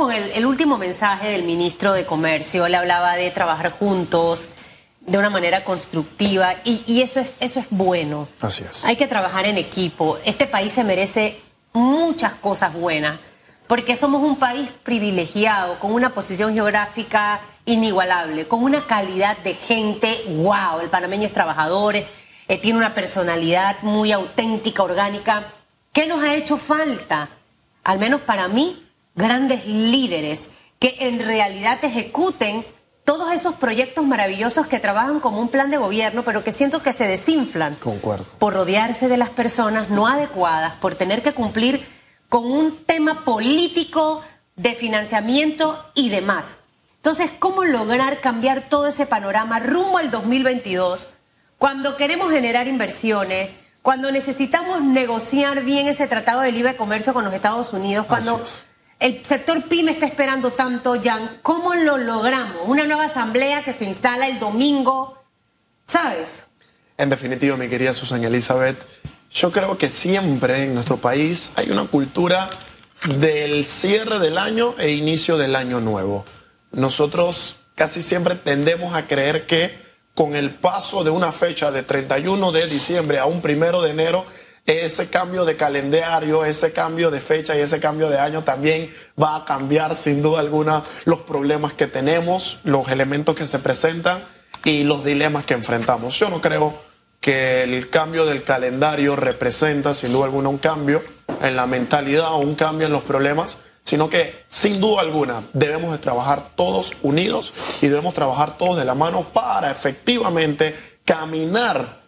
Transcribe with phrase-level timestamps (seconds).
[0.00, 2.64] con el, último mensaje del ministro de Comercio.
[2.64, 4.48] Él hablaba de trabajar juntos
[5.02, 8.26] de una manera constructiva y, eso, es, eso es bueno.
[8.40, 8.86] Así es.
[8.86, 10.16] Hay que trabajar en equipo.
[10.24, 11.42] Este país se merece
[11.74, 13.20] muchas cosas buenas
[13.68, 20.24] porque somos un país privilegiado, con una posición geográfica inigualable, con una calidad de gente,
[20.28, 22.06] wow, el panameño es trabajador, eh,
[22.58, 25.52] tiene una personalidad muy auténtica, orgánica.
[25.92, 27.28] ¿Qué nos ha hecho falta?
[27.84, 30.48] Al menos para mí, grandes líderes
[30.78, 32.64] que en realidad ejecuten
[33.04, 36.92] todos esos proyectos maravillosos que trabajan como un plan de gobierno, pero que siento que
[36.92, 37.74] se desinflan.
[37.74, 38.24] Concuerdo.
[38.38, 41.86] Por rodearse de las personas no adecuadas, por tener que cumplir
[42.28, 44.22] con un tema político
[44.56, 46.58] de financiamiento y demás.
[46.96, 51.08] Entonces, ¿cómo lograr cambiar todo ese panorama rumbo al 2022
[51.58, 53.50] cuando queremos generar inversiones,
[53.82, 58.42] cuando necesitamos negociar bien ese tratado de libre comercio con los Estados Unidos, cuando
[59.00, 61.38] el sector pyme está esperando tanto, Jan?
[61.42, 62.58] ¿Cómo lo logramos?
[62.66, 65.18] Una nueva asamblea que se instala el domingo,
[65.86, 66.44] ¿sabes?
[66.98, 68.86] En definitiva, mi querida Susana Elizabeth,
[69.30, 72.50] yo creo que siempre en nuestro país hay una cultura
[73.18, 76.26] del cierre del año e inicio del año nuevo.
[76.70, 79.78] Nosotros casi siempre tendemos a creer que
[80.14, 84.26] con el paso de una fecha de 31 de diciembre a un primero de enero,
[84.66, 89.36] ese cambio de calendario, ese cambio de fecha y ese cambio de año también va
[89.36, 94.24] a cambiar sin duda alguna los problemas que tenemos, los elementos que se presentan
[94.64, 96.18] y los dilemas que enfrentamos.
[96.18, 96.74] Yo no creo
[97.20, 101.02] que el cambio del calendario representa sin duda alguna un cambio
[101.42, 105.92] en la mentalidad o un cambio en los problemas, sino que sin duda alguna debemos
[105.92, 107.52] de trabajar todos unidos
[107.82, 110.74] y debemos trabajar todos de la mano para efectivamente
[111.04, 111.99] caminar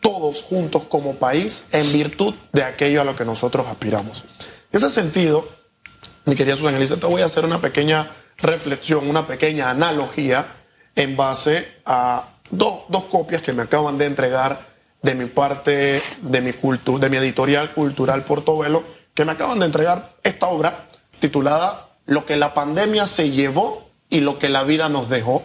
[0.00, 4.24] todos juntos como país en virtud de aquello a lo que nosotros aspiramos.
[4.70, 5.48] En ese sentido,
[6.24, 10.46] mi querida Susana Elisa, te voy a hacer una pequeña reflexión, una pequeña analogía
[10.94, 14.66] en base a dos, copias que me acaban de entregar
[15.02, 20.16] de mi parte, de mi, de mi editorial cultural Portobelo, que me acaban de entregar
[20.22, 20.86] esta obra
[21.18, 25.42] titulada Lo que la pandemia se llevó y lo que la vida nos dejó.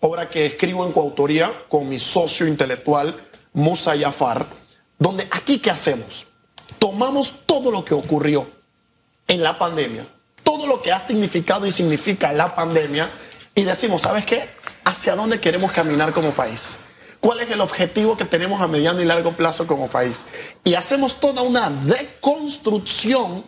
[0.00, 3.16] Obra que escribo en coautoría con mi socio intelectual
[3.52, 4.46] Musa Yafar,
[4.98, 6.26] donde aquí qué hacemos?
[6.78, 8.50] Tomamos todo lo que ocurrió
[9.28, 10.06] en la pandemia,
[10.42, 13.10] todo lo que ha significado y significa la pandemia,
[13.54, 14.48] y decimos, ¿sabes qué?
[14.84, 16.78] hacia dónde queremos caminar como país.
[17.20, 20.26] ¿Cuál es el objetivo que tenemos a mediano y largo plazo como país?
[20.64, 23.44] Y hacemos toda una deconstrucción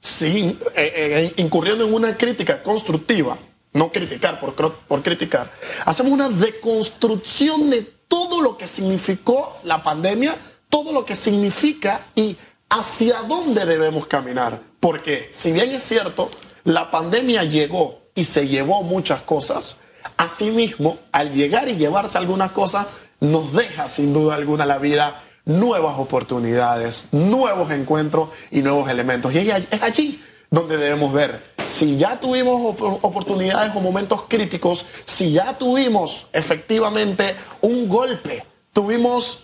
[0.00, 3.38] sin, eh, eh, incurriendo en una crítica constructiva,
[3.72, 5.50] no criticar por, por criticar.
[5.86, 10.36] Hacemos una deconstrucción de todo lo que significó la pandemia,
[10.68, 12.36] todo lo que significa y
[12.68, 14.60] hacia dónde debemos caminar.
[14.80, 16.30] Porque si bien es cierto,
[16.64, 19.78] la pandemia llegó y se llevó muchas cosas,
[20.16, 22.86] Asimismo, al llegar y llevarse algunas cosas,
[23.20, 29.34] nos deja sin duda alguna la vida nuevas oportunidades, nuevos encuentros y nuevos elementos.
[29.34, 35.56] Y es allí donde debemos ver si ya tuvimos oportunidades o momentos críticos, si ya
[35.58, 39.42] tuvimos efectivamente un golpe, tuvimos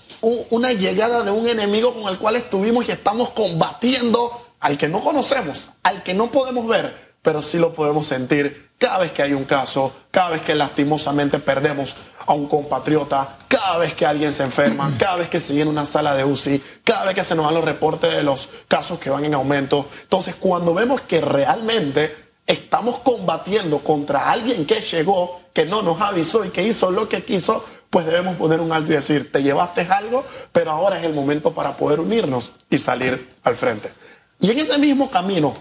[0.50, 5.00] una llegada de un enemigo con el cual estuvimos y estamos combatiendo al que no
[5.00, 9.32] conocemos, al que no podemos ver, pero sí lo podemos sentir cada vez que hay
[9.32, 11.94] un caso, cada vez que lastimosamente perdemos
[12.26, 15.86] a un compatriota, cada vez que alguien se enferma, cada vez que se llena una
[15.86, 19.08] sala de UCI, cada vez que se nos dan los reportes de los casos que
[19.08, 19.86] van en aumento.
[20.02, 26.44] Entonces, cuando vemos que realmente estamos combatiendo contra alguien que llegó, que no nos avisó
[26.44, 29.82] y que hizo lo que quiso, pues debemos poner un alto y decir, te llevaste
[29.82, 33.92] algo, pero ahora es el momento para poder unirnos y salir al frente.
[34.40, 35.52] Y en ese mismo camino,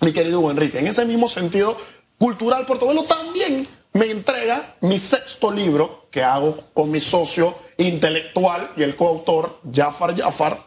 [0.00, 0.78] mi querido Enrique.
[0.78, 1.76] En ese mismo sentido,
[2.18, 8.82] Cultural Portobelo también me entrega mi sexto libro que hago con mi socio intelectual y
[8.82, 10.64] el coautor Jafar Jafar,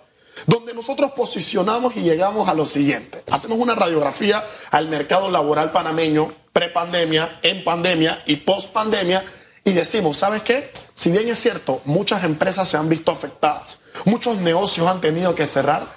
[0.48, 3.24] donde nosotros posicionamos y llegamos a lo siguiente.
[3.32, 9.26] Hacemos una radiografía al mercado laboral panameño prepandemia, en pandemia y post-pandemia
[9.64, 10.72] y decimos, ¿sabes qué?
[10.94, 15.48] Si bien es cierto, muchas empresas se han visto afectadas, muchos negocios han tenido que
[15.48, 15.88] cerrar,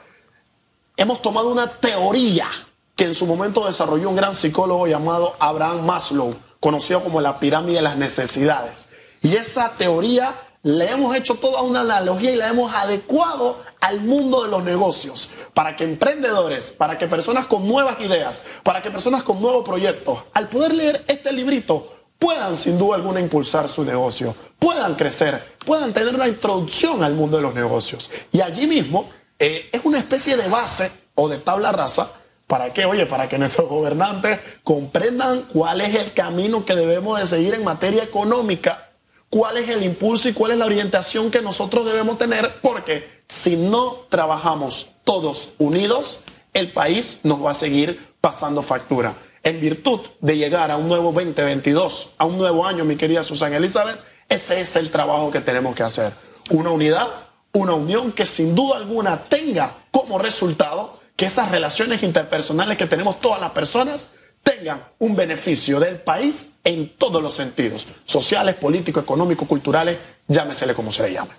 [0.96, 2.46] hemos tomado una teoría
[2.96, 7.76] que en su momento desarrolló un gran psicólogo llamado Abraham Maslow, conocido como la pirámide
[7.76, 8.88] de las necesidades.
[9.22, 14.42] Y esa teoría le hemos hecho toda una analogía y la hemos adecuado al mundo
[14.42, 19.22] de los negocios, para que emprendedores, para que personas con nuevas ideas, para que personas
[19.22, 24.34] con nuevos proyectos, al poder leer este librito, puedan sin duda alguna impulsar su negocio,
[24.58, 28.10] puedan crecer, puedan tener una introducción al mundo de los negocios.
[28.32, 29.06] Y allí mismo
[29.38, 32.10] eh, es una especie de base o de tabla rasa
[32.46, 32.84] ¿Para qué?
[32.84, 37.64] Oye, para que nuestros gobernantes comprendan cuál es el camino que debemos de seguir en
[37.64, 38.90] materia económica,
[39.28, 43.56] cuál es el impulso y cuál es la orientación que nosotros debemos tener, porque si
[43.56, 46.20] no trabajamos todos unidos,
[46.52, 49.16] el país nos va a seguir pasando factura.
[49.42, 53.56] En virtud de llegar a un nuevo 2022, a un nuevo año, mi querida Susana
[53.56, 53.98] Elizabeth,
[54.28, 56.12] ese es el trabajo que tenemos que hacer.
[56.50, 57.08] Una unidad,
[57.52, 63.18] una unión que sin duda alguna tenga como resultado que esas relaciones interpersonales que tenemos
[63.18, 64.10] todas las personas
[64.42, 69.96] tengan un beneficio del país en todos los sentidos, sociales, políticos, económicos, culturales,
[70.28, 71.32] llámesele como se le llame.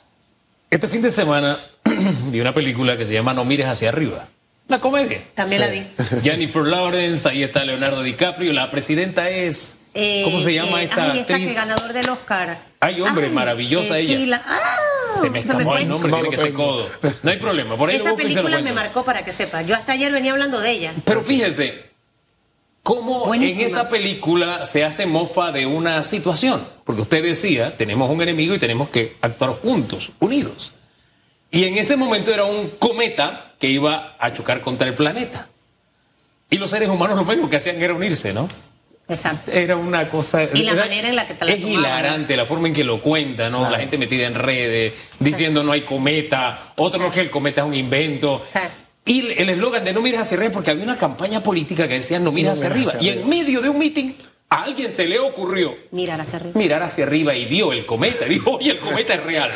[0.70, 4.28] Este fin de semana vi una película que se llama No mires hacia arriba.
[4.68, 5.22] Una comedia.
[5.34, 5.88] También la vi.
[6.24, 8.52] Jennifer Lawrence, ahí está Leonardo DiCaprio.
[8.52, 9.78] La presidenta es.
[9.94, 11.48] Eh, ¿Cómo se llama eh, esta ay, actriz?
[11.48, 12.60] que ganador del Oscar.
[12.82, 14.18] Ay, hombre, Ay, maravillosa eh, ella.
[14.18, 14.78] sí, la- ¡Ah!
[15.20, 16.88] Se me escapó el nombre, No tiene que ser codo.
[17.24, 17.78] No hay problema.
[17.78, 19.62] Por ahí lo Esa película me marcó para que sepa.
[19.62, 20.94] Yo hasta ayer venía hablando de ella.
[21.04, 21.86] Pero fíjese,
[22.84, 23.62] cómo Buenísima.
[23.62, 26.68] en esa película se hace mofa de una situación.
[26.84, 30.74] Porque usted decía, tenemos un enemigo y tenemos que actuar juntos, unidos.
[31.52, 35.50] Y en ese momento era un cometa que iba a chocar contra el planeta.
[36.50, 38.48] Y los seres humanos lo mismo que hacían era unirse, ¿no?
[39.10, 39.52] Exacto.
[39.52, 40.44] Era una cosa.
[40.54, 41.80] Y la era- manera en la que te la Es tomaban.
[41.80, 43.70] hilarante la forma en que lo cuenta, ¿no?
[43.70, 47.68] La gente metida en redes, diciendo no hay cometa, otro no que el cometa es
[47.68, 48.42] un invento.
[48.52, 48.60] Sí.
[49.06, 52.20] Y el- eslogan de no mires hacia arriba, porque había una campaña política que decía
[52.20, 52.92] no mires No hacia arriba.
[52.94, 54.12] hacia y en medio de un meeting,
[54.50, 56.58] a alguien se le ocurrió Mirar hacia arriba.
[56.58, 58.26] mirar hacia arriba y vio el cometa.
[58.26, 59.52] Y dijo, oye, el cometa es real.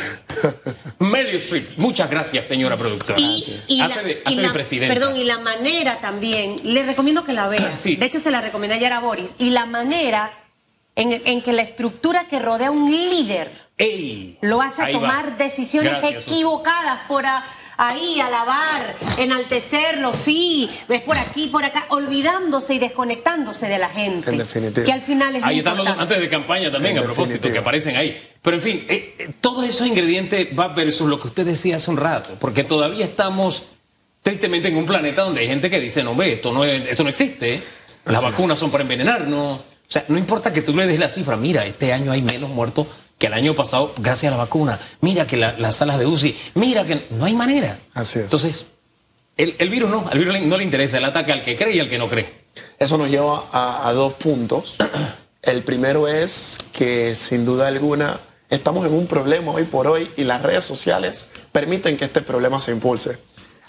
[0.98, 3.18] Meryl Streep, muchas gracias, señora productora.
[3.18, 4.94] Y, y hace la- de, y hace de la- presidenta.
[4.94, 7.74] Perdón, y la manera también, le recomiendo que la vea.
[7.74, 7.96] Sí.
[7.96, 9.26] De hecho, se la recomendé ayer a Boris.
[9.38, 10.30] Y la manera
[10.94, 14.90] en, en que la estructura que rodea a un líder Ey, lo hace va.
[14.92, 17.42] tomar decisiones Gracias, equivocadas por a-
[17.88, 24.30] ahí, alabar, enaltecerlo, sí, ves por aquí, por acá, olvidándose y desconectándose de la gente.
[24.30, 24.84] En definitiva.
[24.84, 27.52] Que al final es Ahí están los antes de campaña también, En a propósito, definitiva.
[27.54, 28.30] que aparecen ahí.
[28.40, 31.90] Pero en fin, eh, eh, todos esos ingredientes va versus lo que usted decía hace
[31.90, 33.64] un rato, porque todavía estamos
[34.22, 37.02] tristemente en un planeta donde hay gente que dice, no ve, esto no, es- esto
[37.02, 37.60] no existe,
[38.04, 38.32] las Así es.
[38.32, 39.60] vacunas son para envenenarnos.
[39.60, 42.48] O sea, no importa que tú le des la cifra, mira, este año hay menos
[42.50, 42.86] muertos
[43.22, 46.36] que el año pasado gracias a la vacuna, mira que la- las salas de UCI,
[46.54, 47.78] mira que no hay manera.
[47.94, 48.24] Así es.
[48.24, 48.66] Entonces,
[49.36, 51.78] el, el virus no, al virus no le interesa, el ataque al que cree y
[51.78, 52.42] al que no cree.
[52.80, 54.76] Eso nos lleva a, a dos puntos.
[55.42, 58.18] El primero es que sin duda alguna
[58.50, 62.58] estamos en un problema hoy por hoy y las redes sociales permiten que este problema
[62.60, 63.18] se impulse.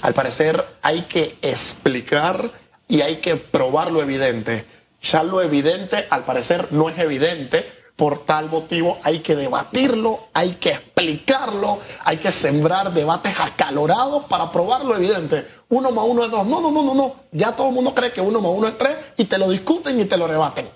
[0.02, 2.52] Al parecer hay que explicar
[2.88, 4.66] y hay que probar lo evidente.
[5.02, 7.72] Ya lo evidente al parecer no es evidente.
[7.96, 14.52] Por tal motivo hay que debatirlo, hay que explicarlo, hay que sembrar debates acalorados para
[14.52, 15.46] probar lo evidente.
[15.70, 16.46] Uno más uno es dos.
[16.48, 17.16] No, no, no, no, no.
[17.32, 20.00] Ya todo el mundo cree que uno más uno es tres y te lo discuten
[20.00, 20.70] y te lo rebaten.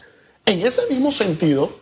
[0.45, 1.79] En ese mismo sentido,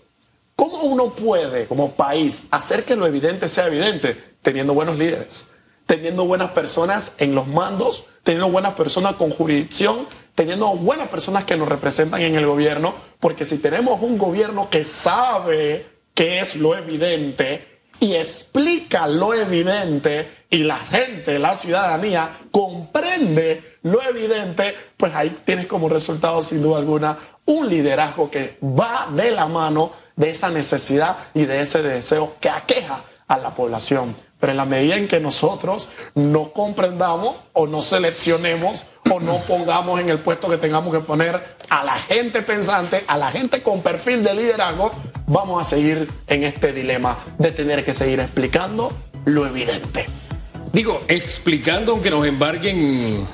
[0.55, 4.17] ¿cómo uno puede, como país, hacer que lo evidente sea evidente?
[4.41, 5.47] Teniendo buenos líderes,
[5.85, 11.55] teniendo buenas personas en los mandos, teniendo buenas personas con jurisdicción, teniendo buenas personas que
[11.55, 16.77] nos representan en el gobierno, porque si tenemos un gobierno que sabe qué es lo
[16.77, 25.37] evidente y explica lo evidente y la gente, la ciudadanía, comprende lo evidente, pues ahí
[25.45, 30.49] tienes como resultado sin duda alguna un liderazgo que va de la mano de esa
[30.49, 34.15] necesidad y de ese deseo que aqueja a la población.
[34.39, 39.99] Pero en la medida en que nosotros no comprendamos o no seleccionemos o no pongamos
[39.99, 43.81] en el puesto que tengamos que poner a la gente pensante, a la gente con
[43.81, 44.91] perfil de liderazgo,
[45.27, 48.91] vamos a seguir en este dilema de tener que seguir explicando
[49.25, 50.07] lo evidente.
[50.73, 53.25] Digo, explicando, aunque nos embarguen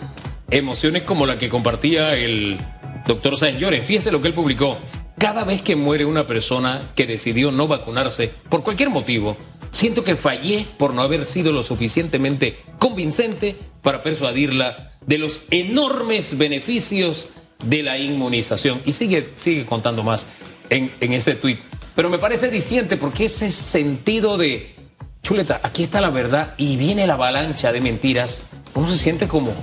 [0.51, 2.60] emociones como la que compartía el
[3.08, 3.84] doctor Lloren.
[3.84, 4.77] Fíjese lo que él publicó.
[5.17, 9.38] Cada vez que muere una persona que decidió no vacunarse por cualquier motivo,
[9.71, 16.37] siento que fallé por no haber sido lo suficientemente convincente para persuadirla de los enormes
[16.37, 17.29] beneficios
[17.65, 18.81] de la inmunización.
[18.85, 20.27] Y sigue, sigue contando más
[20.69, 21.59] en, en ese tuit.
[21.95, 24.75] Pero me parece diciente porque ese sentido de,
[25.23, 29.53] chuleta, aquí está la verdad y viene la avalancha de mentiras, uno se siente como,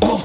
[0.00, 0.22] oh,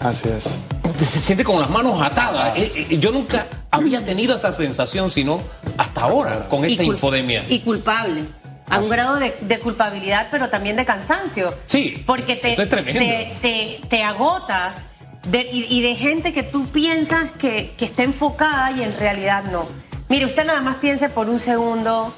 [0.00, 0.58] Así es.
[0.96, 2.56] se siente con las manos atadas.
[2.56, 5.40] Eh, eh, Yo nunca había tenido esa sensación, sino
[5.78, 7.44] hasta ahora, con esta infodemia.
[7.48, 8.26] Y culpable.
[8.70, 11.54] A un grado de, de culpabilidad, pero también de cansancio.
[11.68, 13.00] Sí, Porque te, esto es tremendo.
[13.00, 14.86] te, te- te agotas
[15.26, 19.44] de- y, y de gente que tú piensas que, que está enfocada y en realidad
[19.50, 19.66] no.
[20.10, 22.12] Mire, usted nada más piense por un segundo,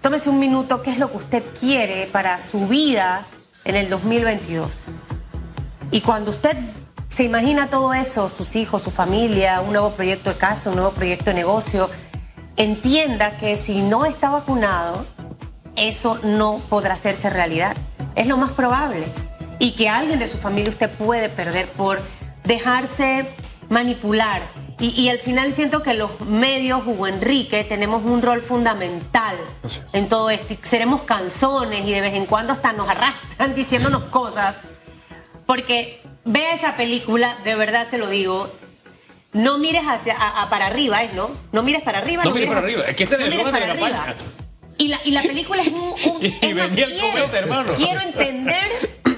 [0.00, 3.26] tómese un minuto, qué es lo que usted quiere para su vida
[3.64, 4.84] en el 2022.
[5.90, 6.56] Y cuando usted
[7.08, 10.92] se imagina todo eso, sus hijos, su familia, un nuevo proyecto de casa, un nuevo
[10.92, 11.90] proyecto de negocio,
[12.58, 15.06] entienda que si no está vacunado,
[15.76, 17.76] eso no podrá hacerse realidad.
[18.16, 19.06] Es lo más probable.
[19.60, 22.00] Y que alguien de su familia usted puede perder por
[22.44, 23.34] dejarse
[23.68, 24.50] manipular.
[24.80, 29.36] Y, y al final siento que los medios, Hugo Enrique, tenemos un rol fundamental
[29.92, 30.54] en todo esto.
[30.54, 34.58] Y seremos canzones y de vez en cuando hasta nos arrastran diciéndonos cosas.
[35.46, 38.50] Porque vea esa película, de verdad se lo digo.
[39.38, 41.10] No mires hacia a- a para arriba, ¿eh?
[41.14, 41.30] ¿no?
[41.52, 42.24] No mires para arriba.
[42.24, 43.80] No mires para hacia- arriba, es que ese no es el mires eslogan de para
[43.80, 44.04] la arriba.
[44.14, 44.30] campaña.
[44.78, 45.80] Y la, y la película es un...
[46.04, 47.72] un- Y es más, el cometa, hermano.
[47.76, 48.70] Quiero entender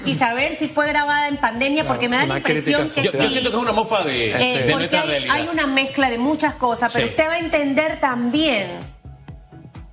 [0.05, 3.13] y saber si fue grabada en pandemia, porque me da la impresión que Yo, social.
[3.13, 3.29] yo sí.
[3.33, 5.35] siento que es una mofa de, Eh, de nuestra hay, realidad.
[5.35, 7.11] hay una mezcla de muchas cosas, pero Sí.
[7.11, 8.79] usted va a entender también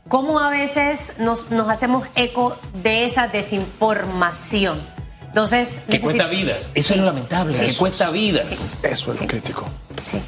[0.08, 4.80] cómo a veces nos, nos hacemos eco de esa desinformación.
[5.28, 6.70] Entonces, Que cuesta vidas.
[6.74, 7.66] Eso es lo lamentable, Sí.
[7.66, 8.80] que cuesta vidas.
[8.82, 9.24] Eso es Sí.
[9.24, 9.70] lo crítico.
[10.04, 10.18] Sí.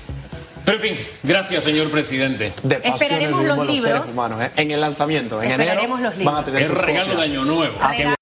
[0.65, 2.53] Pero en fin, gracias, señor presidente.
[2.63, 3.93] De pasión el Esperaremos los de los libros.
[3.99, 4.41] seres humanos.
[4.43, 4.51] ¿eh?
[4.57, 6.39] En el lanzamiento, en enero, Esperaremos los van libros.
[6.41, 7.23] a tener sus regalo de.
[7.23, 7.79] Año Nuevo.